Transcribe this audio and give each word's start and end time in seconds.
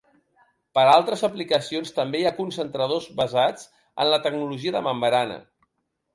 Per 0.77 0.83
a 0.85 0.93
altres 0.99 1.21
aplicacions 1.27 1.93
també 1.97 2.21
hi 2.21 2.25
ha 2.31 2.33
concentradors 2.39 3.07
basats 3.21 3.69
en 3.83 4.11
la 4.15 4.21
tecnologia 4.27 4.77
de 4.79 4.85
membrana. 4.91 5.39